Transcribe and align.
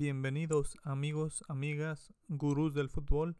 Bienvenidos 0.00 0.78
amigos, 0.84 1.42
amigas, 1.48 2.14
gurús 2.28 2.72
del 2.72 2.88
fútbol 2.88 3.36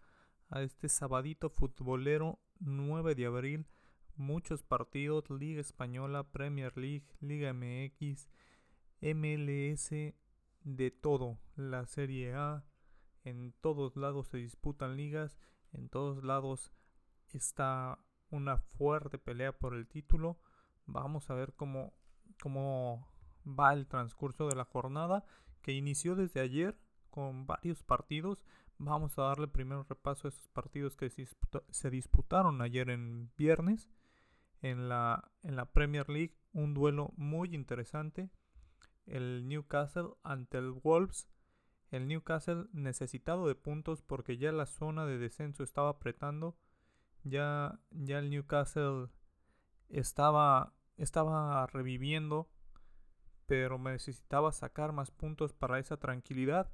a 0.51 0.63
este 0.63 0.89
sabadito 0.89 1.51
futbolero 1.51 2.41
9 2.59 3.15
de 3.15 3.27
abril. 3.27 3.69
Muchos 4.17 4.65
partidos, 4.65 5.31
Liga 5.31 5.61
Española, 5.61 6.25
Premier 6.33 6.77
League, 6.77 7.07
Liga 7.21 7.53
MX, 7.53 8.29
MLS, 9.01 9.91
de 10.65 10.91
todo. 10.91 11.39
La 11.55 11.87
Serie 11.87 12.35
A, 12.35 12.65
en 13.23 13.53
todos 13.61 13.95
lados 13.95 14.27
se 14.27 14.39
disputan 14.39 14.97
ligas, 14.97 15.39
en 15.73 15.89
todos 15.89 16.25
lados 16.25 16.73
está 17.35 18.01
una 18.31 18.57
fuerte 18.59 19.17
pelea 19.17 19.57
por 19.57 19.75
el 19.77 19.87
título. 19.87 20.41
Vamos 20.87 21.31
a 21.31 21.35
ver 21.35 21.55
cómo, 21.55 21.95
cómo 22.43 23.07
va 23.47 23.73
el 23.75 23.87
transcurso 23.87 24.49
de 24.49 24.57
la 24.57 24.65
jornada 24.65 25.25
que 25.63 25.73
inició 25.73 26.15
desde 26.15 26.41
ayer 26.41 26.79
con 27.11 27.47
varios 27.47 27.83
partidos. 27.83 28.45
Vamos 28.79 29.19
a 29.19 29.23
darle 29.23 29.49
primero 29.49 29.85
repaso 29.89 30.29
a 30.29 30.31
esos 30.31 30.49
partidos 30.49 30.97
que 30.97 31.11
se, 31.11 31.91
disputaron 31.91 32.63
ayer 32.63 32.91
en 32.91 33.31
viernes 33.37 33.91
en 34.63 34.89
la, 34.89 35.33
en 35.43 35.57
la 35.57 35.73
Premier 35.73 36.09
League. 36.09 36.37
Un 36.53 36.75
duelo 36.75 37.13
muy 37.17 37.55
interesante. 37.55 38.31
El 39.07 39.49
Newcastle 39.49 40.11
ante 40.23 40.59
el 40.59 40.71
Wolves. 40.71 41.29
El 41.91 42.07
Newcastle 42.07 42.67
necesitado 42.73 43.49
de 43.49 43.55
puntos 43.55 44.03
porque 44.03 44.37
ya 44.37 44.53
la 44.53 44.67
zona 44.67 45.07
de 45.07 45.19
descenso 45.19 45.65
estaba 45.65 45.91
apretando. 45.91 46.57
Ya, 47.25 47.81
ya 47.91 48.19
el 48.21 48.31
Newcastle 48.31 49.09
estaba, 49.89 50.75
estaba 50.97 51.67
reviviendo 51.67 52.49
pero 53.49 53.79
necesitaba 53.79 54.53
sacar 54.53 54.93
más 54.93 55.11
puntos 55.11 55.55
para 55.55 55.79
esa 55.79 55.97
tranquilidad. 55.97 56.71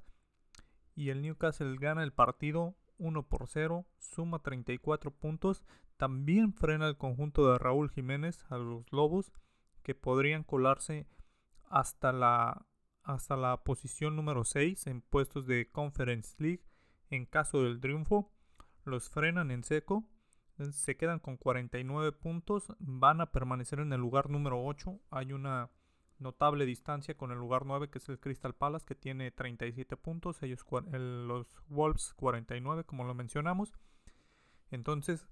Y 0.93 1.09
el 1.09 1.21
Newcastle 1.21 1.77
gana 1.79 2.03
el 2.03 2.11
partido 2.11 2.75
1 2.97 3.23
por 3.23 3.47
0, 3.47 3.85
suma 3.97 4.39
34 4.39 5.09
puntos. 5.09 5.63
También 5.95 6.53
frena 6.53 6.87
el 6.87 6.97
conjunto 6.97 7.49
de 7.49 7.57
Raúl 7.57 7.89
Jiménez 7.89 8.45
a 8.49 8.57
los 8.57 8.91
Lobos, 8.91 9.31
que 9.83 9.95
podrían 9.95 10.43
colarse 10.43 11.07
hasta 11.69 12.11
la, 12.11 12.65
hasta 13.03 13.37
la 13.37 13.63
posición 13.63 14.17
número 14.17 14.43
6 14.43 14.87
en 14.87 15.01
puestos 15.01 15.47
de 15.47 15.71
Conference 15.71 16.35
League 16.39 16.65
en 17.09 17.25
caso 17.25 17.63
del 17.63 17.79
triunfo. 17.79 18.33
Los 18.83 19.09
frenan 19.09 19.49
en 19.49 19.63
seco. 19.63 20.03
Se 20.71 20.97
quedan 20.97 21.19
con 21.19 21.37
49 21.37 22.11
puntos. 22.11 22.73
Van 22.79 23.21
a 23.21 23.31
permanecer 23.31 23.79
en 23.79 23.93
el 23.93 24.01
lugar 24.01 24.29
número 24.29 24.61
8. 24.61 24.99
Hay 25.09 25.31
una 25.31 25.69
notable 26.19 26.65
distancia 26.65 27.15
con 27.15 27.31
el 27.31 27.37
lugar 27.37 27.65
9 27.65 27.89
que 27.89 27.97
es 27.99 28.09
el 28.09 28.19
Crystal 28.19 28.53
Palace 28.53 28.85
que 28.85 28.95
tiene 28.95 29.31
37 29.31 29.97
puntos, 29.97 30.41
ellos 30.43 30.65
los 30.91 31.61
Wolves 31.67 32.13
49 32.15 32.83
como 32.85 33.03
lo 33.03 33.13
mencionamos. 33.13 33.73
Entonces 34.71 35.27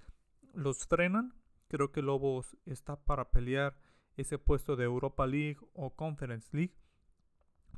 los 0.54 0.86
frenan, 0.86 1.34
creo 1.68 1.92
que 1.92 2.02
Lobos 2.02 2.58
está 2.66 2.98
para 2.98 3.32
pelear 3.32 3.78
ese 4.16 4.38
puesto 4.38 4.76
de 4.76 4.86
Europa 4.86 5.26
League 5.26 5.58
o 5.74 5.96
Conference 5.96 6.56
League, 6.56 6.76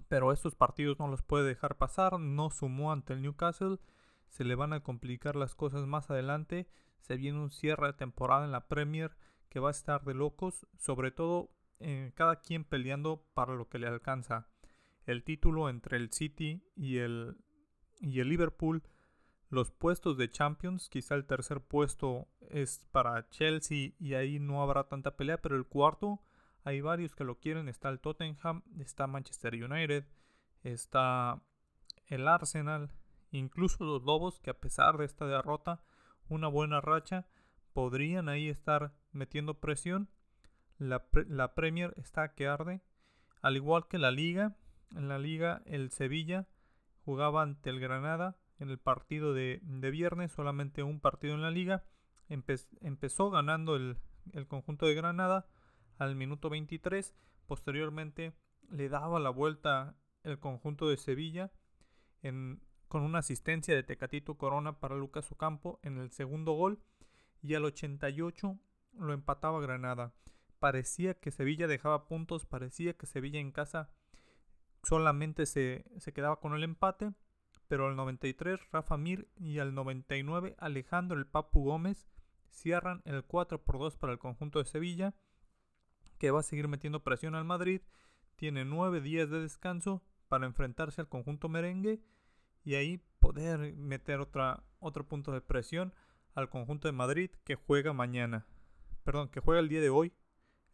pero 0.08 0.32
estos 0.32 0.56
partidos 0.56 1.00
no 1.00 1.08
los 1.08 1.24
puede 1.24 1.48
dejar 1.48 1.78
pasar, 1.78 2.20
no 2.20 2.50
sumó 2.50 2.92
ante 2.92 3.14
el 3.14 3.22
Newcastle, 3.22 3.80
se 4.28 4.44
le 4.44 4.56
van 4.56 4.74
a 4.74 4.82
complicar 4.82 5.36
las 5.36 5.56
cosas 5.56 5.88
más 5.88 6.10
adelante, 6.10 6.68
se 7.00 7.16
viene 7.16 7.40
un 7.40 7.52
cierre 7.52 7.88
de 7.88 7.94
temporada 7.94 8.46
en 8.46 8.52
la 8.52 8.68
Premier 8.68 9.16
que 9.50 9.60
va 9.60 9.70
a 9.70 9.72
estar 9.72 10.04
de 10.04 10.14
locos, 10.14 10.68
sobre 10.78 11.12
todo 11.12 11.52
eh, 11.80 12.12
cada 12.16 12.42
quien 12.42 12.64
peleando 12.64 13.26
para 13.34 13.56
lo 13.56 13.68
que 13.68 13.80
le 13.80 13.88
alcanza. 13.88 14.48
El 15.06 15.24
título 15.24 15.70
entre 15.70 15.98
el 15.98 16.12
City 16.12 16.64
y 16.76 16.98
el, 16.98 17.38
y 18.00 18.20
el 18.20 18.30
Liverpool. 18.30 18.84
Los 19.50 19.72
puestos 19.72 20.18
de 20.18 20.30
Champions, 20.30 20.90
quizá 20.90 21.16
el 21.16 21.26
tercer 21.26 21.62
puesto 21.62 22.28
es 22.50 22.88
para 22.92 23.30
Chelsea 23.30 23.92
y 24.00 24.16
ahí 24.16 24.40
no 24.40 24.64
habrá 24.64 24.88
tanta 24.88 25.16
pelea, 25.16 25.42
pero 25.42 25.56
el 25.56 25.66
cuarto 25.66 26.22
hay 26.64 26.82
varios 26.82 27.16
que 27.16 27.24
lo 27.24 27.40
quieren. 27.40 27.70
Está 27.70 27.90
el 27.90 28.00
Tottenham, 28.00 28.64
está 28.80 29.06
Manchester 29.06 29.54
United, 29.54 30.06
está 30.64 31.42
el 32.08 32.28
Arsenal, 32.28 32.92
incluso 33.32 33.84
los 33.84 34.04
Lobos 34.04 34.40
que 34.40 34.50
a 34.50 34.60
pesar 34.60 34.98
de 34.98 35.06
esta 35.06 35.28
derrota, 35.28 35.84
una 36.28 36.48
buena 36.48 36.82
racha, 36.82 37.28
podrían 37.74 38.30
ahí 38.30 38.50
estar 38.50 38.94
metiendo 39.12 39.60
presión 39.60 40.10
la, 40.78 41.54
Premier 41.56 41.94
está 41.98 42.34
que 42.34 42.48
arde. 42.48 42.82
Al 43.42 43.56
igual 43.56 43.88
que 43.88 43.98
la 43.98 44.12
Liga. 44.12 44.56
En 44.96 45.08
la 45.08 45.20
Liga 45.20 45.62
el 45.66 45.92
Sevilla 45.92 46.48
jugaba 47.04 47.42
ante 47.42 47.70
el 47.70 47.80
Granada 47.80 48.38
en 48.60 48.70
el 48.70 48.78
partido 48.78 49.34
de, 49.34 49.60
viernes. 49.92 50.32
Solamente 50.32 50.84
un 50.84 51.00
partido 51.00 51.36
en 51.36 51.42
la 51.42 51.52
Liga. 51.52 51.84
empezó 52.30 53.30
ganando 53.30 53.76
el, 53.76 53.98
conjunto 54.48 54.86
de 54.86 54.96
Granada 54.96 55.48
al 55.98 56.16
minuto 56.16 56.50
23. 56.50 57.16
Posteriormente 57.48 58.34
le 58.70 58.90
daba 58.90 59.20
la 59.20 59.30
vuelta 59.30 59.96
el 60.24 60.40
conjunto 60.40 60.90
de 60.90 60.98
Sevilla 60.98 61.52
con 62.88 63.04
una 63.04 63.20
asistencia 63.20 63.76
de 63.76 63.84
Tecatito 63.84 64.36
Corona 64.36 64.80
para 64.80 64.96
Lucas 64.96 65.32
Ocampo 65.32 65.80
en 65.84 66.00
el 66.00 66.12
segundo 66.12 66.54
gol 66.54 66.80
y 67.44 67.54
al 67.54 67.66
88 67.66 68.58
lo 68.98 69.14
empataba 69.14 69.62
Granada 69.62 70.14
parecía 70.60 71.14
que 71.16 71.32
Sevilla 71.32 71.68
dejaba 71.68 72.08
puntos, 72.08 72.46
parecía 72.46 72.94
que 72.94 73.06
Sevilla 73.06 73.40
en 73.40 73.52
casa 73.52 73.90
solamente 74.84 75.46
se, 75.46 75.86
quedaba 76.14 76.40
con 76.40 76.54
el 76.54 76.64
empate, 76.64 77.14
pero 77.68 77.88
al 77.88 77.96
93 77.96 78.60
Rafa 78.72 78.98
Mir 78.98 79.28
y 79.36 79.60
al 79.60 79.74
99 79.74 80.56
Alejandro 80.60 81.18
el 81.18 81.26
Papu 81.26 81.64
Gómez 81.64 82.08
cierran 82.50 83.02
el 83.06 83.24
4 83.24 83.64
por 83.64 83.80
2 83.80 83.98
para 83.98 84.14
el 84.14 84.20
conjunto 84.20 84.60
de 84.60 84.66
Sevilla, 84.66 85.16
que 86.20 86.32
va 86.32 86.40
a 86.40 86.44
seguir 86.44 86.68
metiendo 86.68 87.04
presión 87.04 87.36
al 87.36 87.46
Madrid, 87.46 87.82
tiene 88.36 88.64
9 88.66 89.02
días 89.02 89.30
de 89.30 89.42
descanso 89.42 90.04
para 90.28 90.46
enfrentarse 90.46 91.02
al 91.02 91.10
conjunto 91.10 91.50
merengue 91.50 92.02
y 92.64 92.76
ahí 92.76 93.04
poder 93.20 93.74
meter 93.76 94.20
otra, 94.20 94.64
otro 94.80 95.08
punto 95.08 95.32
de 95.32 95.42
presión 95.42 95.94
al 96.34 96.50
conjunto 96.50 96.88
de 96.88 96.94
Madrid 96.94 97.32
que 97.44 97.56
juega 97.56 97.94
mañana. 97.94 98.46
Perdón, 99.04 99.30
que 99.30 99.40
juega 99.40 99.62
el 99.62 99.70
día 99.70 99.82
de 99.82 99.90
hoy 99.90 100.14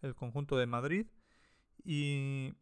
el 0.02 0.16
conjunto 0.16 0.58
de 0.58 0.66
Madrid. 0.66 1.08
Y, 1.84 2.54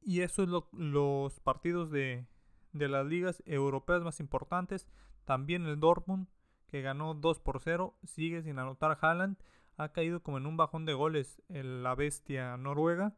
y 0.00 0.20
eso 0.20 0.42
es 0.42 0.48
los 0.72 1.40
partidos 1.40 1.90
de, 1.90 2.26
de 2.72 2.88
las 2.88 3.06
ligas 3.06 3.42
europeas 3.46 4.02
más 4.02 4.20
importantes. 4.20 4.88
También 5.24 5.66
el 5.66 5.80
Dortmund, 5.80 6.28
que 6.68 6.82
ganó 6.82 7.14
2 7.14 7.40
por 7.40 7.60
0, 7.60 7.96
sigue 8.04 8.42
sin 8.42 8.58
anotar 8.58 8.98
Haaland. 9.00 9.36
Ha 9.76 9.92
caído 9.92 10.22
como 10.22 10.38
en 10.38 10.46
un 10.46 10.56
bajón 10.56 10.86
de 10.86 10.94
goles 10.94 11.42
la 11.48 11.94
bestia 11.94 12.56
noruega. 12.56 13.16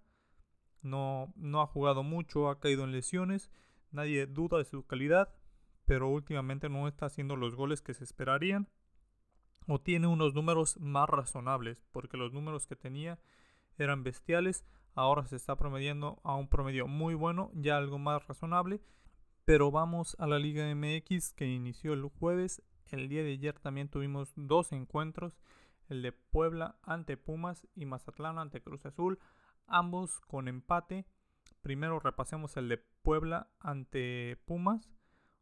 No, 0.83 1.33
no 1.37 1.61
ha 1.61 1.67
jugado 1.67 2.03
mucho, 2.03 2.49
ha 2.49 2.61
caído 2.61 2.84
en 2.84 2.93
lesiones. 2.93 3.51
Nadie 3.93 4.27
duda 4.27 4.59
de 4.59 4.65
su 4.65 4.87
calidad, 4.87 5.34
pero 5.84 6.09
últimamente 6.09 6.69
no 6.69 6.87
está 6.87 7.07
haciendo 7.07 7.37
los 7.37 7.55
goles 7.55 7.83
que 7.83 7.95
se 7.95 8.05
esperarían 8.05 8.69
o 9.71 9.81
tiene 9.81 10.09
unos 10.09 10.35
números 10.35 10.77
más 10.81 11.09
razonables, 11.09 11.85
porque 11.93 12.17
los 12.17 12.33
números 12.33 12.67
que 12.67 12.75
tenía 12.75 13.21
eran 13.78 14.03
bestiales, 14.03 14.67
ahora 14.95 15.27
se 15.27 15.37
está 15.37 15.57
promediando 15.57 16.21
a 16.25 16.34
un 16.34 16.49
promedio 16.49 16.89
muy 16.89 17.15
bueno, 17.15 17.53
ya 17.55 17.77
algo 17.77 17.99
más 17.99 18.27
razonable. 18.27 18.81
Pero 19.45 19.71
vamos 19.71 20.17
a 20.19 20.27
la 20.27 20.41
Liga 20.41 20.75
MX 20.75 21.33
que 21.34 21.47
inició 21.47 21.93
el 21.93 22.03
jueves. 22.03 22.63
El 22.89 23.09
día 23.09 23.22
de 23.22 23.33
ayer 23.33 23.61
también 23.61 23.89
tuvimos 23.89 24.33
dos 24.34 24.72
encuentros, 24.72 25.39
el 25.89 26.03
de 26.03 26.13
Puebla 26.13 26.77
ante 26.83 27.16
Pumas 27.16 27.69
y 27.77 27.87
Mazatlán 27.87 28.39
ante 28.39 28.61
Cruz 28.61 28.84
Azul, 28.87 29.21
ambos 29.66 30.21
con 30.23 30.49
empate. 30.49 31.07
Primero 31.63 32.01
repasemos 32.01 32.57
el 32.57 32.69
de 32.69 32.78
Puebla 33.03 33.51
ante 33.61 34.37
Pumas, 34.47 34.91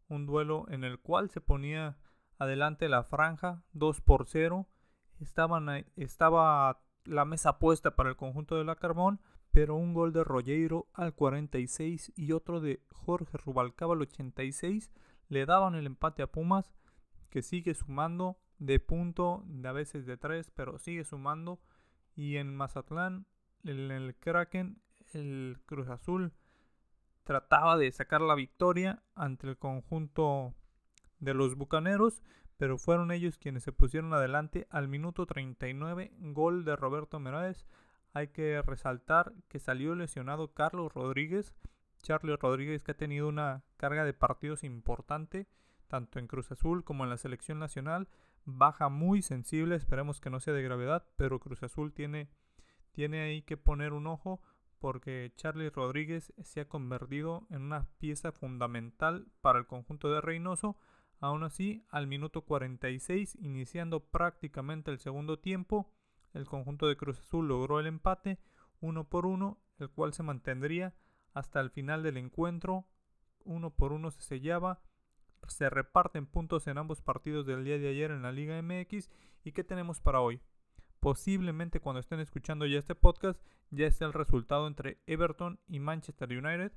un 0.08 0.26
duelo 0.26 0.66
en 0.68 0.84
el 0.84 1.00
cual 1.00 1.30
se 1.30 1.40
ponía 1.40 1.96
adelante 2.38 2.88
la 2.88 3.04
franja 3.04 3.62
2 3.72 4.00
por 4.00 4.26
0. 4.26 4.66
Estaban, 5.20 5.68
estaba 5.96 6.80
la 7.04 7.24
mesa 7.24 7.58
puesta 7.58 7.96
para 7.96 8.10
el 8.10 8.16
conjunto 8.16 8.56
de 8.56 8.64
la 8.64 8.76
Carbón, 8.76 9.20
pero 9.50 9.74
un 9.74 9.94
gol 9.94 10.12
de 10.12 10.24
Rollero 10.24 10.88
al 10.94 11.14
46 11.14 12.12
y 12.16 12.32
otro 12.32 12.60
de 12.60 12.82
Jorge 12.92 13.36
Rubalcaba 13.38 13.94
al 13.94 14.02
86 14.02 14.90
le 15.28 15.46
daban 15.46 15.74
el 15.74 15.86
empate 15.86 16.22
a 16.22 16.26
Pumas, 16.26 16.74
que 17.30 17.42
sigue 17.42 17.74
sumando 17.74 18.38
de 18.58 18.80
punto, 18.80 19.42
de 19.46 19.68
a 19.68 19.72
veces 19.72 20.06
de 20.06 20.16
3, 20.16 20.50
pero 20.54 20.78
sigue 20.78 21.04
sumando. 21.04 21.60
Y 22.14 22.36
en 22.36 22.54
Mazatlán, 22.56 23.26
el 23.64 24.16
Kraken, 24.18 24.80
el 25.12 25.58
Cruz 25.66 25.88
Azul 25.88 26.32
trataba 27.24 27.76
de 27.76 27.92
sacar 27.92 28.20
la 28.22 28.34
victoria 28.34 29.02
ante 29.14 29.46
el 29.48 29.58
conjunto 29.58 30.54
de 31.20 31.34
los 31.34 31.56
Bucaneros, 31.56 32.22
pero 32.56 32.78
fueron 32.78 33.10
ellos 33.10 33.38
quienes 33.38 33.62
se 33.62 33.72
pusieron 33.72 34.12
adelante 34.12 34.66
al 34.70 34.88
minuto 34.88 35.26
39, 35.26 36.12
gol 36.18 36.64
de 36.64 36.76
Roberto 36.76 37.20
Meráez. 37.20 37.66
Hay 38.12 38.28
que 38.28 38.62
resaltar 38.62 39.32
que 39.48 39.58
salió 39.58 39.94
lesionado 39.94 40.52
Carlos 40.54 40.92
Rodríguez, 40.92 41.54
Charlie 42.02 42.36
Rodríguez 42.36 42.82
que 42.82 42.92
ha 42.92 42.96
tenido 42.96 43.28
una 43.28 43.62
carga 43.76 44.04
de 44.04 44.12
partidos 44.12 44.64
importante, 44.64 45.46
tanto 45.88 46.18
en 46.18 46.26
Cruz 46.26 46.50
Azul 46.50 46.84
como 46.84 47.04
en 47.04 47.10
la 47.10 47.16
selección 47.16 47.58
nacional. 47.58 48.08
Baja 48.44 48.88
muy 48.88 49.22
sensible, 49.22 49.76
esperemos 49.76 50.20
que 50.20 50.30
no 50.30 50.40
sea 50.40 50.54
de 50.54 50.62
gravedad, 50.62 51.04
pero 51.16 51.38
Cruz 51.38 51.62
Azul 51.62 51.92
tiene, 51.92 52.28
tiene 52.92 53.20
ahí 53.20 53.42
que 53.42 53.56
poner 53.56 53.92
un 53.92 54.06
ojo 54.06 54.40
porque 54.78 55.32
Charlie 55.36 55.70
Rodríguez 55.70 56.32
se 56.42 56.60
ha 56.60 56.68
convertido 56.68 57.46
en 57.50 57.62
una 57.62 57.86
pieza 57.98 58.32
fundamental 58.32 59.26
para 59.40 59.58
el 59.58 59.66
conjunto 59.66 60.10
de 60.10 60.20
Reynoso. 60.20 60.76
Aún 61.20 61.42
así, 61.42 61.84
al 61.88 62.06
minuto 62.06 62.42
46, 62.42 63.36
iniciando 63.40 64.00
prácticamente 64.00 64.90
el 64.90 64.98
segundo 64.98 65.38
tiempo, 65.38 65.90
el 66.32 66.46
conjunto 66.46 66.86
de 66.86 66.96
Cruz 66.96 67.18
Azul 67.18 67.48
logró 67.48 67.80
el 67.80 67.86
empate 67.86 68.38
uno 68.80 69.08
por 69.08 69.26
uno, 69.26 69.58
el 69.78 69.90
cual 69.90 70.12
se 70.12 70.22
mantendría 70.22 70.94
hasta 71.34 71.60
el 71.60 71.70
final 71.70 72.02
del 72.02 72.16
encuentro. 72.16 72.86
Uno 73.44 73.70
por 73.70 73.92
uno 73.92 74.10
se 74.10 74.22
sellaba. 74.22 74.80
Se 75.48 75.70
reparten 75.70 76.26
puntos 76.26 76.66
en 76.66 76.78
ambos 76.78 77.00
partidos 77.00 77.46
del 77.46 77.64
día 77.64 77.78
de 77.78 77.88
ayer 77.88 78.10
en 78.10 78.22
la 78.22 78.32
Liga 78.32 78.60
MX. 78.60 79.10
¿Y 79.44 79.52
qué 79.52 79.64
tenemos 79.64 80.00
para 80.00 80.20
hoy? 80.20 80.40
Posiblemente 81.00 81.80
cuando 81.80 82.00
estén 82.00 82.20
escuchando 82.20 82.66
ya 82.66 82.78
este 82.78 82.94
podcast 82.94 83.40
ya 83.70 83.86
esté 83.86 84.04
el 84.04 84.12
resultado 84.12 84.66
entre 84.66 84.98
Everton 85.06 85.60
y 85.68 85.78
Manchester 85.78 86.28
United 86.28 86.72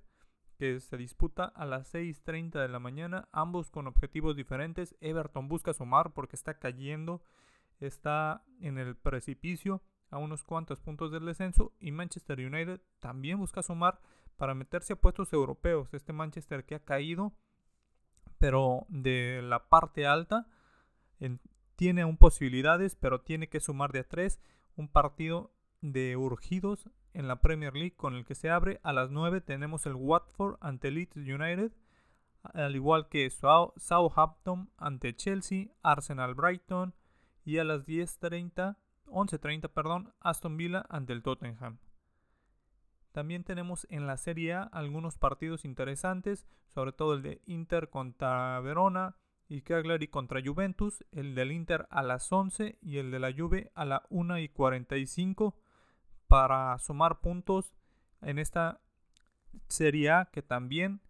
que 0.61 0.79
se 0.79 0.95
disputa 0.95 1.45
a 1.45 1.65
las 1.65 1.91
6.30 1.91 2.61
de 2.61 2.67
la 2.67 2.77
mañana, 2.77 3.27
ambos 3.31 3.71
con 3.71 3.87
objetivos 3.87 4.35
diferentes. 4.35 4.95
Everton 5.01 5.47
busca 5.47 5.73
sumar 5.73 6.13
porque 6.13 6.35
está 6.35 6.59
cayendo, 6.59 7.23
está 7.79 8.43
en 8.59 8.77
el 8.77 8.95
precipicio 8.95 9.81
a 10.11 10.19
unos 10.19 10.43
cuantos 10.43 10.79
puntos 10.79 11.11
del 11.11 11.25
descenso 11.25 11.73
y 11.79 11.91
Manchester 11.91 12.37
United 12.37 12.79
también 12.99 13.39
busca 13.39 13.63
sumar 13.63 14.01
para 14.37 14.53
meterse 14.53 14.93
a 14.93 14.97
puestos 14.97 15.33
europeos. 15.33 15.91
Este 15.95 16.13
Manchester 16.13 16.63
que 16.63 16.75
ha 16.75 16.85
caído, 16.85 17.33
pero 18.37 18.85
de 18.87 19.41
la 19.41 19.67
parte 19.67 20.05
alta, 20.05 20.45
tiene 21.75 22.03
aún 22.03 22.17
posibilidades, 22.17 22.95
pero 22.95 23.21
tiene 23.21 23.49
que 23.49 23.61
sumar 23.61 23.91
de 23.93 24.01
a 24.01 24.07
tres. 24.07 24.39
Un 24.75 24.89
partido 24.89 25.55
de 25.81 26.15
urgidos 26.15 26.89
en 27.13 27.27
la 27.27 27.41
Premier 27.41 27.73
League 27.73 27.95
con 27.95 28.15
el 28.15 28.25
que 28.25 28.35
se 28.35 28.49
abre. 28.49 28.79
A 28.83 28.93
las 28.93 29.11
9 29.11 29.41
tenemos 29.41 29.85
el 29.85 29.95
Watford 29.95 30.57
ante 30.61 30.91
Leeds 30.91 31.17
United, 31.17 31.71
al 32.43 32.75
igual 32.75 33.09
que 33.09 33.29
Southampton 33.29 34.69
ante 34.77 35.15
Chelsea, 35.15 35.67
Arsenal 35.83 36.33
Brighton 36.35 36.93
y 37.43 37.57
a 37.57 37.63
las 37.63 37.87
10.30, 37.87 38.77
11.30, 39.05 39.69
perdón, 39.69 40.13
Aston 40.19 40.57
Villa 40.57 40.85
ante 40.89 41.13
el 41.13 41.23
Tottenham. 41.23 41.79
También 43.11 43.43
tenemos 43.43 43.85
en 43.89 44.07
la 44.07 44.15
Serie 44.15 44.53
A 44.53 44.63
algunos 44.63 45.17
partidos 45.17 45.65
interesantes, 45.65 46.47
sobre 46.67 46.93
todo 46.93 47.13
el 47.13 47.21
de 47.21 47.41
Inter 47.45 47.89
contra 47.89 48.59
Verona 48.61 49.17
y 49.49 49.63
Cagliari 49.63 50.07
contra 50.07 50.41
Juventus, 50.41 51.03
el 51.11 51.35
del 51.35 51.51
Inter 51.51 51.87
a 51.89 52.03
las 52.03 52.31
11 52.31 52.77
y 52.81 52.99
el 52.99 53.11
de 53.11 53.19
la 53.19 53.33
Juve 53.33 53.69
a 53.75 53.83
la 53.83 54.03
1 54.09 54.39
y 54.39 54.47
45 54.47 55.60
para 56.31 56.79
sumar 56.79 57.19
puntos 57.19 57.73
en 58.21 58.39
esta 58.39 58.79
Serie 59.67 60.11
A 60.11 60.29
que 60.31 60.41
también 60.41 61.01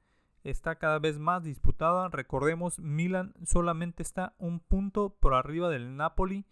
está 0.44 0.80
cada 0.80 0.98
vez 0.98 1.20
más 1.20 1.44
disputada. 1.44 2.10
Recordemos, 2.10 2.80
Milan 2.80 3.36
solamente 3.46 4.02
está 4.02 4.34
un 4.40 4.60
punto 4.60 5.16
por 5.20 5.36
arriba 5.36 5.70
del 5.70 5.96
Napoli 5.96 6.48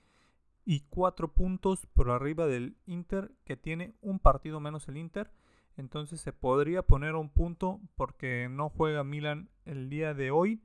y 0.65 0.81
cuatro 0.81 1.33
puntos 1.33 1.87
por 1.95 2.11
arriba 2.11 2.45
del 2.45 2.77
Inter, 2.85 3.31
que 3.43 3.57
tiene 3.57 3.95
un 4.01 4.19
partido 4.19 4.59
menos 4.59 4.87
el 4.87 4.97
Inter. 4.97 5.31
Entonces 5.75 6.21
se 6.21 6.31
podría 6.31 6.83
poner 6.83 7.15
un 7.15 7.29
punto 7.31 7.81
porque 7.95 8.49
no 8.51 8.69
juega 8.69 9.03
Milan 9.03 9.49
el 9.65 9.89
día 9.89 10.13
de 10.13 10.29
hoy. 10.29 10.61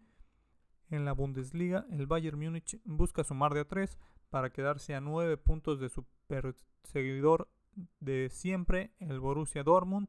En 0.91 1.06
la 1.06 1.12
Bundesliga, 1.12 1.87
el 1.91 2.06
Bayern 2.06 2.39
Múnich 2.39 2.79
busca 2.85 3.25
sumar 3.25 3.55
de 3.55 3.61
a 3.61 3.65
3 3.65 3.97
para 4.29 4.51
quedarse 4.51 4.95
a 4.95 5.01
9 5.01 5.39
puntos 5.39 5.81
de 5.81 5.89
su 5.89 6.05
perseguidor 6.27 7.49
de 8.00 8.29
siempre, 8.31 8.93
el 8.99 9.21
Borussia 9.21 9.62
Dortmund. 9.62 10.09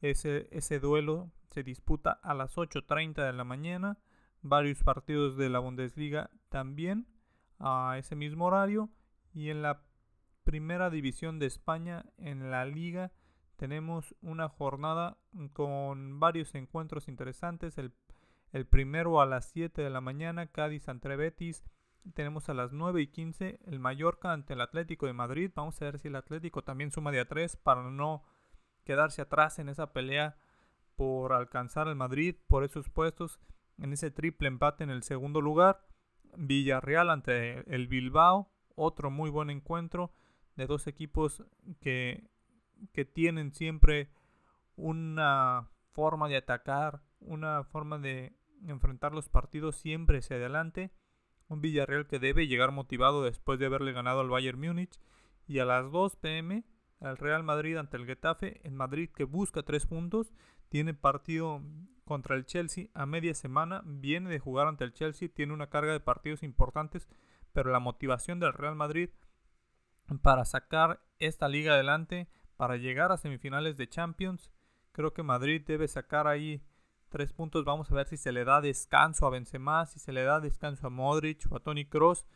Ese, 0.00 0.48
ese 0.52 0.78
duelo 0.78 1.30
se 1.50 1.62
disputa 1.62 2.12
a 2.22 2.34
las 2.34 2.56
8.30 2.56 3.24
de 3.24 3.32
la 3.32 3.44
mañana. 3.44 3.98
Varios 4.42 4.82
partidos 4.82 5.36
de 5.36 5.48
la 5.48 5.58
Bundesliga 5.58 6.30
también 6.48 7.06
a 7.58 7.96
ese 7.98 8.14
mismo 8.14 8.46
horario. 8.46 8.90
Y 9.32 9.50
en 9.50 9.62
la 9.62 9.82
primera 10.44 10.90
división 10.90 11.38
de 11.38 11.46
España, 11.46 12.04
en 12.16 12.50
la 12.50 12.64
liga, 12.64 13.12
tenemos 13.56 14.14
una 14.22 14.48
jornada 14.48 15.18
con 15.52 16.20
varios 16.20 16.54
encuentros 16.54 17.08
interesantes. 17.08 17.76
El, 17.78 17.92
el 18.52 18.66
primero 18.66 19.20
a 19.20 19.26
las 19.26 19.46
7 19.50 19.82
de 19.82 19.90
la 19.90 20.00
mañana, 20.00 20.46
Cádiz 20.46 20.88
ante 20.88 21.16
Betis 21.16 21.64
tenemos 22.14 22.48
a 22.48 22.54
las 22.54 22.72
9 22.72 23.02
y 23.02 23.06
15 23.08 23.60
el 23.66 23.78
Mallorca 23.80 24.32
ante 24.32 24.54
el 24.54 24.60
Atlético 24.60 25.06
de 25.06 25.12
Madrid. 25.12 25.50
Vamos 25.54 25.80
a 25.80 25.84
ver 25.86 25.98
si 25.98 26.08
el 26.08 26.16
Atlético 26.16 26.62
también 26.62 26.90
suma 26.90 27.12
de 27.12 27.20
a 27.20 27.28
3 27.28 27.56
para 27.56 27.82
no 27.82 28.24
quedarse 28.84 29.22
atrás 29.22 29.58
en 29.58 29.68
esa 29.68 29.92
pelea 29.92 30.36
por 30.96 31.32
alcanzar 31.32 31.88
al 31.88 31.96
Madrid 31.96 32.36
por 32.48 32.64
esos 32.64 32.88
puestos 32.88 33.40
en 33.78 33.92
ese 33.92 34.10
triple 34.10 34.48
empate 34.48 34.84
en 34.84 34.90
el 34.90 35.02
segundo 35.02 35.40
lugar. 35.40 35.86
Villarreal 36.36 37.10
ante 37.10 37.74
el 37.74 37.88
Bilbao, 37.88 38.50
otro 38.74 39.10
muy 39.10 39.30
buen 39.30 39.50
encuentro 39.50 40.12
de 40.56 40.66
dos 40.66 40.86
equipos 40.86 41.44
que, 41.80 42.28
que 42.92 43.04
tienen 43.04 43.52
siempre 43.52 44.10
una 44.76 45.70
forma 45.92 46.28
de 46.28 46.36
atacar, 46.36 47.02
una 47.20 47.64
forma 47.64 47.98
de 47.98 48.36
enfrentar 48.66 49.12
los 49.12 49.28
partidos 49.28 49.76
siempre 49.76 50.18
hacia 50.18 50.36
adelante 50.36 50.92
un 51.48 51.60
Villarreal 51.60 52.06
que 52.06 52.18
debe 52.18 52.46
llegar 52.46 52.72
motivado 52.72 53.22
después 53.24 53.58
de 53.58 53.66
haberle 53.66 53.92
ganado 53.92 54.20
al 54.20 54.28
Bayern 54.28 54.60
Múnich. 54.60 55.00
Y 55.46 55.58
a 55.60 55.64
las 55.64 55.90
2 55.90 56.16
pm, 56.16 56.64
el 57.00 57.16
Real 57.16 57.42
Madrid 57.42 57.76
ante 57.76 57.96
el 57.96 58.06
Getafe, 58.06 58.60
en 58.64 58.76
Madrid 58.76 59.10
que 59.14 59.24
busca 59.24 59.62
3 59.62 59.86
puntos, 59.86 60.32
tiene 60.68 60.94
partido 60.94 61.62
contra 62.04 62.36
el 62.36 62.44
Chelsea 62.44 62.88
a 62.94 63.06
media 63.06 63.34
semana, 63.34 63.82
viene 63.84 64.30
de 64.30 64.38
jugar 64.38 64.66
ante 64.66 64.84
el 64.84 64.92
Chelsea, 64.92 65.28
tiene 65.28 65.52
una 65.52 65.68
carga 65.68 65.92
de 65.92 66.00
partidos 66.00 66.42
importantes, 66.42 67.08
pero 67.52 67.70
la 67.70 67.80
motivación 67.80 68.40
del 68.40 68.52
Real 68.52 68.76
Madrid 68.76 69.10
para 70.22 70.44
sacar 70.44 71.00
esta 71.18 71.48
liga 71.48 71.74
adelante, 71.74 72.28
para 72.56 72.76
llegar 72.76 73.12
a 73.12 73.18
semifinales 73.18 73.76
de 73.76 73.88
Champions, 73.88 74.50
creo 74.92 75.12
que 75.12 75.22
Madrid 75.22 75.62
debe 75.66 75.86
sacar 75.86 76.26
ahí 76.26 76.62
tres 77.08 77.32
puntos. 77.32 77.64
Vamos 77.64 77.90
a 77.90 77.94
ver 77.94 78.06
si 78.06 78.16
se 78.16 78.32
le 78.32 78.44
da 78.44 78.60
descanso 78.60 79.26
a 79.26 79.30
Benzema, 79.30 79.86
si 79.86 79.98
se 79.98 80.12
le 80.12 80.22
da 80.22 80.40
descanso 80.40 80.86
a 80.86 80.90
Modric 80.90 81.46
o 81.50 81.56
a 81.56 81.60
Tony 81.60 81.84
Cross. 81.84 82.26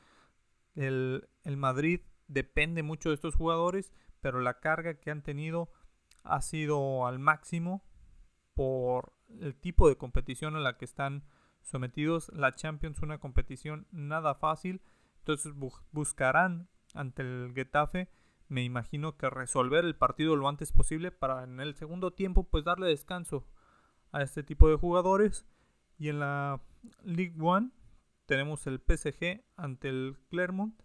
El, 0.74 1.28
el 1.44 1.56
Madrid 1.56 2.00
depende 2.28 2.82
mucho 2.82 3.10
de 3.10 3.14
estos 3.14 3.34
jugadores, 3.34 3.92
pero 4.20 4.40
la 4.40 4.60
carga 4.60 4.94
que 4.94 5.10
han 5.10 5.22
tenido 5.22 5.70
ha 6.24 6.40
sido 6.40 7.06
al 7.06 7.18
máximo 7.18 7.84
por 8.54 9.12
el 9.40 9.54
tipo 9.54 9.88
de 9.88 9.96
competición 9.96 10.56
a 10.56 10.60
la 10.60 10.76
que 10.76 10.84
están 10.84 11.24
sometidos. 11.62 12.30
La 12.34 12.54
Champions, 12.54 13.00
una 13.02 13.18
competición 13.18 13.86
nada 13.90 14.34
fácil. 14.34 14.82
Entonces 15.18 15.52
buscarán 15.92 16.68
ante 16.94 17.22
el 17.22 17.52
Getafe, 17.54 18.10
me 18.48 18.64
imagino 18.64 19.16
que 19.16 19.30
resolver 19.30 19.84
el 19.84 19.96
partido 19.96 20.36
lo 20.36 20.48
antes 20.48 20.72
posible 20.72 21.10
para 21.10 21.44
en 21.44 21.60
el 21.60 21.74
segundo 21.74 22.12
tiempo 22.12 22.44
pues 22.44 22.64
darle 22.64 22.88
descanso 22.88 23.46
a 24.12 24.22
este 24.22 24.42
tipo 24.42 24.68
de 24.68 24.76
jugadores. 24.76 25.46
Y 25.98 26.08
en 26.08 26.20
la 26.20 26.62
League 27.02 27.36
One 27.40 27.70
tenemos 28.26 28.66
el 28.66 28.80
PSG 28.80 29.44
ante 29.56 29.88
el 29.88 30.16
Clermont. 30.30 30.80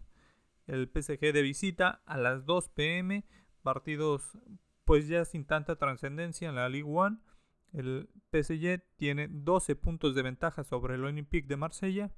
El 0.66 0.88
PSG 0.88 1.32
de 1.32 1.42
visita 1.42 2.02
a 2.06 2.18
las 2.18 2.44
2 2.44 2.68
pm. 2.70 3.24
Partidos 3.62 4.36
pues 4.84 5.06
ya 5.06 5.24
sin 5.24 5.44
tanta 5.44 5.76
trascendencia 5.76 6.48
en 6.48 6.56
la 6.56 6.68
League 6.68 6.90
One. 6.90 7.18
El 7.72 8.08
PSG 8.32 8.82
tiene 8.96 9.28
12 9.28 9.76
puntos 9.76 10.14
de 10.14 10.22
ventaja 10.22 10.64
sobre 10.64 10.94
el 10.94 11.04
Olympique 11.04 11.48
de 11.48 11.56
Marsella. 11.56 12.10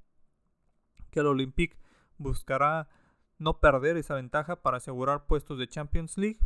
Que 1.11 1.21
el 1.21 1.27
Olympique 1.27 1.77
buscará 2.19 2.89
no 3.39 3.59
perder 3.59 3.97
esa 3.97 4.15
ventaja 4.15 4.63
para 4.63 4.77
asegurar 4.77 5.27
puestos 5.27 5.59
de 5.59 5.67
Champions 5.67 6.17
League. 6.17 6.41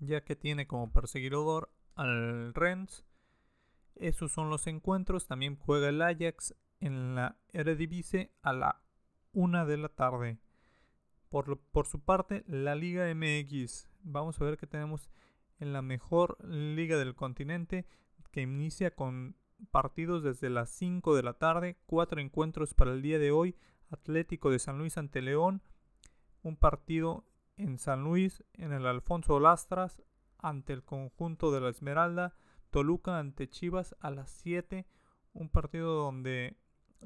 Ya 0.00 0.24
que 0.24 0.34
tiene 0.34 0.66
como 0.66 0.92
perseguidor 0.92 1.70
al 1.94 2.52
Rennes 2.54 3.04
esos 3.96 4.32
son 4.32 4.50
los 4.50 4.66
encuentros. 4.66 5.26
También 5.26 5.56
juega 5.56 5.88
el 5.88 6.02
Ajax 6.02 6.54
en 6.80 7.14
la 7.14 7.36
Eredivisie 7.52 8.32
a 8.42 8.52
la 8.52 8.82
1 9.32 9.66
de 9.66 9.76
la 9.76 9.88
tarde. 9.88 10.38
Por, 11.28 11.86
su 11.86 12.00
parte, 12.00 12.44
la 12.46 12.76
Liga 12.76 13.12
MX. 13.12 13.88
Vamos 14.02 14.40
a 14.40 14.44
ver 14.44 14.56
que 14.56 14.68
tenemos 14.68 15.10
en 15.58 15.72
la 15.72 15.82
mejor 15.82 16.36
liga 16.44 16.96
del 16.96 17.14
continente 17.14 17.86
que 18.30 18.42
inicia 18.42 18.94
con 18.94 19.36
partidos 19.70 20.22
desde 20.22 20.50
las 20.50 20.70
5 20.70 21.16
de 21.16 21.22
la 21.22 21.34
tarde. 21.34 21.76
Cuatro 21.86 22.20
encuentros 22.20 22.74
para 22.74 22.92
el 22.92 23.02
día 23.02 23.18
de 23.18 23.30
hoy. 23.30 23.56
Atlético 23.90 24.50
de 24.50 24.58
San 24.58 24.78
Luis 24.78 24.96
ante 24.96 25.22
León. 25.22 25.62
Un 26.42 26.56
partido 26.56 27.24
en 27.56 27.78
San 27.78 28.04
Luis 28.04 28.44
en 28.54 28.72
el 28.72 28.86
Alfonso 28.86 29.40
Lastras 29.40 30.02
ante 30.38 30.72
el 30.72 30.84
conjunto 30.84 31.50
de 31.50 31.60
la 31.60 31.70
Esmeralda. 31.70 32.34
Toluca 32.74 33.20
ante 33.20 33.48
Chivas 33.48 33.94
a 34.00 34.10
las 34.10 34.28
7. 34.42 34.84
Un 35.32 35.48
partido 35.48 35.94
donde 35.94 36.56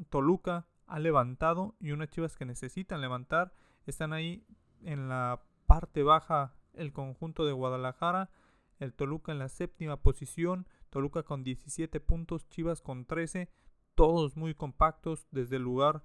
Toluca 0.09 0.67
ha 0.87 0.99
levantado 0.99 1.75
y 1.79 1.91
unas 1.91 2.09
Chivas 2.09 2.37
que 2.37 2.47
necesitan 2.47 3.03
levantar. 3.03 3.53
Están 3.85 4.15
ahí 4.15 4.47
en 4.81 5.11
la 5.11 5.43
parte 5.67 6.03
baja 6.03 6.55
el 6.73 6.95
conjunto 6.95 7.45
de 7.45 7.53
Guadalajara. 7.53 8.31
El 8.79 8.95
Toluca 8.95 9.31
en 9.31 9.39
la 9.39 9.51
séptima 9.51 9.99
posición. 9.99 10.67
Toluca 10.89 11.23
con 11.23 11.45
17 11.45 12.01
puntos. 12.01 12.49
Chivas 12.49 12.81
con 12.81 13.05
13. 13.05 13.51
Todos 13.95 14.39
muy 14.39 14.55
compactos 14.55 15.29
desde 15.33 15.57
el 15.57 15.65
lugar 15.65 16.03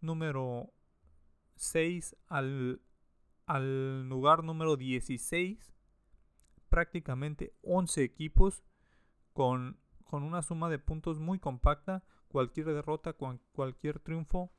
número 0.00 0.72
6 1.54 2.16
al, 2.26 2.80
al 3.46 4.08
lugar 4.08 4.42
número 4.42 4.76
16. 4.76 5.72
Prácticamente 6.68 7.52
11 7.62 8.02
equipos 8.02 8.64
con, 9.34 9.78
una 10.10 10.42
suma 10.42 10.70
de 10.70 10.78
puntos 10.78 11.18
muy 11.18 11.40
compacta. 11.40 12.04
Cualquier 12.28 12.66
derrota, 12.66 13.14
cualquier 13.52 13.98
triunfo 13.98 14.52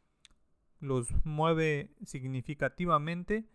los 0.79 1.13
mueve 1.25 1.96
significativamente. 2.05 3.50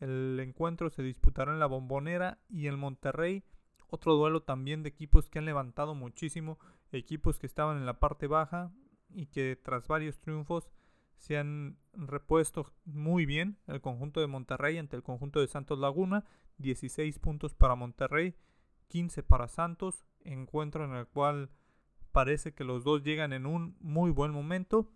El 0.00 0.40
encuentro 0.40 0.90
se 0.90 1.02
disputará 1.02 1.52
en 1.52 1.60
la 1.60 1.66
Bombonera 1.66 2.38
y 2.48 2.66
en 2.66 2.78
Monterrey. 2.78 3.44
Otro 3.88 4.14
duelo 4.14 4.42
también 4.42 4.82
de 4.82 4.88
equipos 4.88 5.28
que 5.28 5.38
han 5.38 5.44
levantado 5.44 5.94
muchísimo, 5.94 6.58
equipos 6.92 7.38
que 7.38 7.46
estaban 7.46 7.76
en 7.76 7.86
la 7.86 8.00
parte 8.00 8.26
baja 8.26 8.72
y 9.10 9.26
que 9.26 9.56
tras 9.62 9.86
varios 9.86 10.18
triunfos 10.18 10.70
se 11.16 11.38
han 11.38 11.78
repuesto 11.92 12.72
muy 12.84 13.26
bien. 13.26 13.58
El 13.66 13.80
conjunto 13.80 14.20
de 14.20 14.26
Monterrey 14.26 14.78
ante 14.78 14.96
el 14.96 15.02
conjunto 15.02 15.40
de 15.40 15.46
Santos 15.46 15.78
Laguna, 15.78 16.24
16 16.58 17.18
puntos 17.18 17.54
para 17.54 17.74
Monterrey, 17.76 18.34
15 18.88 19.22
para 19.22 19.48
Santos, 19.48 20.04
encuentro 20.24 20.84
en 20.84 20.94
el 20.94 21.06
cual 21.06 21.50
parece 22.12 22.54
que 22.54 22.64
los 22.64 22.84
dos 22.84 23.02
llegan 23.02 23.32
en 23.32 23.46
un 23.46 23.76
muy 23.80 24.10
buen 24.10 24.30
momento. 24.30 24.90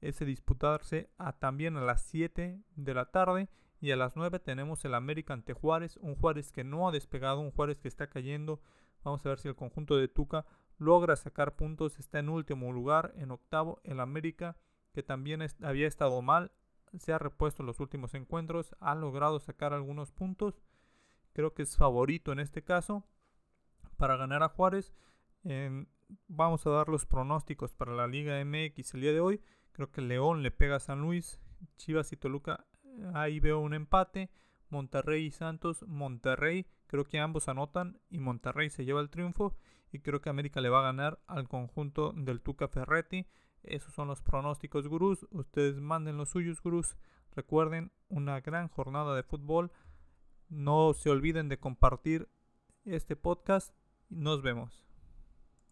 Ese 0.00 0.24
disputarse 0.24 1.10
también 1.38 1.76
a 1.76 1.80
las 1.80 2.02
7 2.02 2.60
de 2.76 2.94
la 2.94 3.10
tarde 3.10 3.48
y 3.80 3.90
a 3.90 3.96
las 3.96 4.16
9 4.16 4.38
tenemos 4.38 4.84
el 4.84 4.94
América 4.94 5.34
ante 5.34 5.52
Juárez, 5.52 5.96
un 5.98 6.14
Juárez 6.16 6.52
que 6.52 6.64
no 6.64 6.88
ha 6.88 6.92
despegado, 6.92 7.40
un 7.40 7.50
Juárez 7.50 7.78
que 7.78 7.88
está 7.88 8.08
cayendo. 8.08 8.60
Vamos 9.04 9.24
a 9.24 9.30
ver 9.30 9.38
si 9.38 9.48
el 9.48 9.54
conjunto 9.54 9.96
de 9.96 10.08
Tuca 10.08 10.46
logra 10.78 11.16
sacar 11.16 11.56
puntos, 11.56 11.98
está 11.98 12.18
en 12.18 12.28
último 12.28 12.72
lugar, 12.72 13.12
en 13.16 13.30
octavo 13.30 13.80
el 13.84 14.00
América 14.00 14.56
que 14.92 15.02
también 15.02 15.46
había 15.62 15.86
estado 15.86 16.22
mal, 16.22 16.52
se 16.98 17.12
ha 17.12 17.18
repuesto 17.18 17.62
en 17.62 17.66
los 17.66 17.80
últimos 17.80 18.14
encuentros, 18.14 18.74
ha 18.80 18.94
logrado 18.94 19.38
sacar 19.40 19.74
algunos 19.74 20.10
puntos, 20.10 20.62
creo 21.34 21.52
que 21.52 21.62
es 21.62 21.76
favorito 21.76 22.32
en 22.32 22.40
este 22.40 22.64
caso 22.64 23.04
para 23.96 24.16
ganar 24.16 24.42
a 24.42 24.48
Juárez. 24.48 24.94
vamos 26.28 26.66
a 26.66 26.70
dar 26.70 26.88
los 26.88 27.06
pronósticos 27.06 27.74
para 27.74 27.92
la 27.92 28.06
Liga 28.06 28.44
MX 28.44 28.94
el 28.94 29.00
día 29.00 29.12
de 29.12 29.20
hoy. 29.20 29.40
Creo 29.72 29.90
que 29.90 30.00
León 30.00 30.42
le 30.42 30.50
pega 30.50 30.76
a 30.76 30.80
San 30.80 31.00
Luis, 31.02 31.40
Chivas 31.76 32.12
y 32.12 32.16
Toluca, 32.16 32.66
ahí 33.14 33.40
veo 33.40 33.60
un 33.60 33.74
empate. 33.74 34.30
Monterrey 34.68 35.26
y 35.26 35.30
Santos, 35.30 35.84
Monterrey, 35.86 36.66
creo 36.88 37.04
que 37.04 37.20
ambos 37.20 37.48
anotan 37.48 38.00
y 38.10 38.18
Monterrey 38.18 38.68
se 38.68 38.84
lleva 38.84 39.00
el 39.00 39.10
triunfo 39.10 39.56
y 39.92 40.00
creo 40.00 40.20
que 40.20 40.28
América 40.28 40.60
le 40.60 40.68
va 40.68 40.80
a 40.80 40.90
ganar 40.90 41.20
al 41.26 41.48
conjunto 41.48 42.12
del 42.16 42.40
Tuca 42.40 42.68
Ferretti. 42.68 43.26
Esos 43.62 43.94
son 43.94 44.08
los 44.08 44.22
pronósticos 44.22 44.88
gurús. 44.88 45.26
Ustedes 45.30 45.80
manden 45.80 46.16
los 46.16 46.30
suyos 46.30 46.60
gurús. 46.60 46.96
Recuerden 47.32 47.92
una 48.08 48.40
gran 48.40 48.68
jornada 48.68 49.14
de 49.14 49.22
fútbol. 49.22 49.72
No 50.48 50.94
se 50.94 51.10
olviden 51.10 51.48
de 51.48 51.58
compartir 51.58 52.28
este 52.84 53.16
podcast. 53.16 53.74
Nos 54.10 54.42
vemos. 54.42 54.85